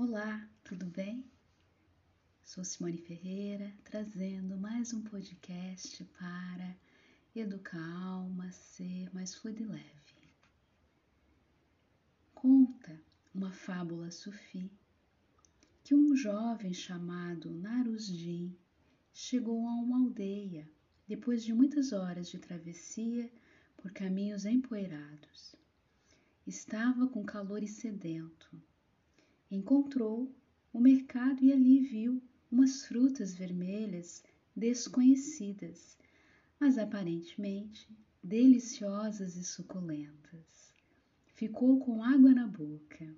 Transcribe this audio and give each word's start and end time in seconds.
Olá, 0.00 0.48
tudo 0.62 0.86
bem? 0.86 1.28
Sou 2.44 2.62
Simone 2.62 2.98
Ferreira, 2.98 3.74
trazendo 3.82 4.56
mais 4.56 4.94
um 4.94 5.02
podcast 5.02 6.04
para 6.16 6.76
educar 7.34 7.80
a 7.80 8.04
alma, 8.04 8.48
ser 8.52 9.12
mais 9.12 9.34
fluido 9.34 9.64
e 9.64 9.66
leve. 9.66 10.30
Conta 12.32 13.02
uma 13.34 13.50
fábula 13.50 14.08
sufi 14.12 14.70
que 15.82 15.96
um 15.96 16.14
jovem 16.14 16.72
chamado 16.72 17.50
Narusjin 17.50 18.56
chegou 19.12 19.66
a 19.66 19.72
uma 19.72 19.98
aldeia 19.98 20.70
depois 21.08 21.42
de 21.42 21.52
muitas 21.52 21.92
horas 21.92 22.30
de 22.30 22.38
travessia 22.38 23.28
por 23.76 23.90
caminhos 23.90 24.46
empoeirados. 24.46 25.56
Estava 26.46 27.08
com 27.08 27.24
calor 27.24 27.64
e 27.64 27.68
sedento 27.68 28.62
Encontrou 29.50 30.30
o 30.72 30.78
mercado 30.78 31.42
e 31.42 31.50
ali 31.50 31.80
viu 31.80 32.22
umas 32.52 32.84
frutas 32.84 33.34
vermelhas 33.34 34.22
desconhecidas, 34.54 35.96
mas 36.60 36.76
aparentemente 36.76 37.88
deliciosas 38.22 39.36
e 39.36 39.44
suculentas. 39.44 40.74
Ficou 41.34 41.78
com 41.78 42.02
água 42.02 42.34
na 42.34 42.46
boca. 42.46 43.14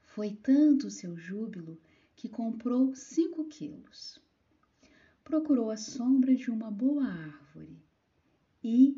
Foi 0.00 0.30
tanto 0.30 0.86
o 0.86 0.90
seu 0.90 1.14
júbilo 1.14 1.78
que 2.14 2.28
comprou 2.28 2.94
cinco 2.94 3.44
quilos. 3.44 4.18
Procurou 5.22 5.70
a 5.70 5.76
sombra 5.76 6.34
de 6.34 6.50
uma 6.50 6.70
boa 6.70 7.04
árvore 7.04 7.82
e, 8.64 8.96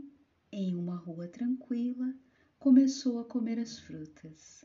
em 0.53 0.77
uma 0.77 0.95
rua 0.95 1.27
tranquila, 1.27 2.15
começou 2.59 3.19
a 3.19 3.25
comer 3.25 3.59
as 3.59 3.81
frutas. 3.81 4.65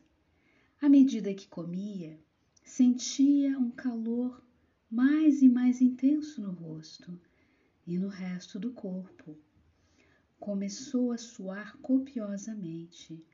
À 0.84 0.90
medida 0.90 1.34
que 1.34 1.48
comia, 1.48 2.20
sentia 2.62 3.58
um 3.58 3.72
calor 3.72 4.44
mais 4.92 5.42
e 5.42 5.48
mais 5.48 5.80
intenso 5.80 6.42
no 6.42 6.52
rosto 6.52 7.18
e 7.88 7.98
no 7.98 8.10
resto 8.10 8.60
do 8.60 8.74
corpo. 8.74 9.38
Começou 10.38 11.14
a 11.14 11.18
suar 11.18 11.78
copiosamente 11.78 13.26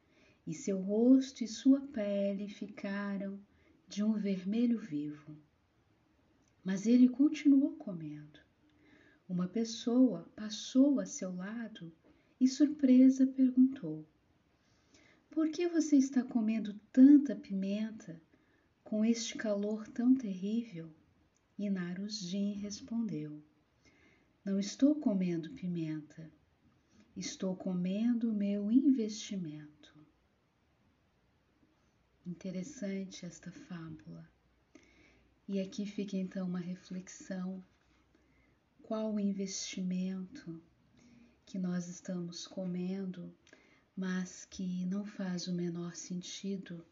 e 0.46 0.54
seu 0.54 0.80
rosto 0.80 1.44
e 1.44 1.48
sua 1.48 1.82
pele 1.82 2.48
ficaram 2.48 3.40
de 3.88 4.04
um 4.04 4.14
vermelho 4.14 4.78
vivo. 4.78 5.36
Mas 6.64 6.86
ele 6.86 7.10
continuou 7.10 7.72
comendo. 7.78 8.40
Uma 9.28 9.48
pessoa 9.48 10.32
passou 10.36 11.00
a 11.00 11.06
seu 11.08 11.36
lado 11.36 11.92
e, 12.40 12.48
surpresa, 12.48 13.26
perguntou: 13.26 14.06
por 15.30 15.50
que 15.52 15.68
você 15.68 15.96
está 15.96 16.24
comendo 16.24 16.74
tanta 16.92 17.36
pimenta 17.36 18.22
com 18.84 19.06
este 19.06 19.36
calor 19.36 19.88
tão 19.88 20.16
terrível? 20.16 20.92
E 21.58 21.70
Narusjin 21.70 22.54
respondeu: 22.54 23.44
Não 24.44 24.60
estou 24.60 24.96
comendo 24.96 25.52
pimenta, 25.52 26.32
estou 27.16 27.56
comendo 27.56 28.34
meu 28.34 28.72
investimento. 28.72 29.94
Interessante 32.26 33.26
esta 33.26 33.52
fábula. 33.52 34.30
E 35.48 35.60
aqui 35.60 35.86
fica 35.86 36.16
então 36.16 36.48
uma 36.48 36.60
reflexão: 36.60 37.64
qual 38.84 39.14
o 39.14 39.20
investimento 39.20 40.62
que 41.46 41.58
nós 41.58 41.88
estamos 41.88 42.48
comendo 42.48 43.36
mas 44.00 44.46
que 44.46 44.86
não 44.86 45.04
faz 45.04 45.50
o 45.50 45.54
menor 45.54 45.94
sentido, 45.94 46.86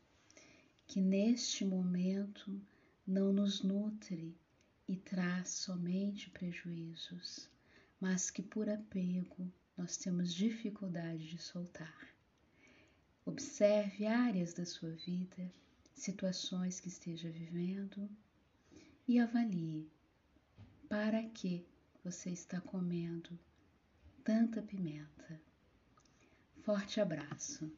que 0.85 0.99
neste 0.99 1.63
momento 1.63 2.61
não 3.07 3.31
nos 3.31 3.63
nutre 3.63 4.37
e 4.85 4.97
traz 4.97 5.47
somente 5.47 6.29
prejuízos, 6.29 7.49
mas 7.97 8.29
que 8.29 8.43
por 8.43 8.67
apego 8.69 9.49
nós 9.77 9.95
temos 9.95 10.33
dificuldade 10.33 11.29
de 11.29 11.37
soltar. 11.37 12.13
Observe 13.25 14.05
áreas 14.05 14.53
da 14.53 14.65
sua 14.65 14.91
vida, 14.91 15.49
situações 15.93 16.81
que 16.81 16.89
esteja 16.89 17.29
vivendo 17.29 18.09
e 19.07 19.17
avalie 19.17 19.89
para 20.89 21.23
que 21.29 21.65
você 22.03 22.31
está 22.31 22.59
comendo 22.59 23.39
tanta 24.25 24.61
pimenta. 24.61 25.39
Forte 26.63 26.99
abraço. 27.01 27.71